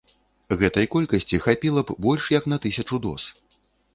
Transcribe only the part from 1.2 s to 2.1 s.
хапіла б